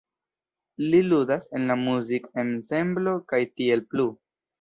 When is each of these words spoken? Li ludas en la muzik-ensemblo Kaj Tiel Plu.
Li 0.93 1.01
ludas 1.09 1.45
en 1.59 1.67
la 1.71 1.75
muzik-ensemblo 1.81 3.13
Kaj 3.33 3.41
Tiel 3.59 3.85
Plu. 3.93 4.09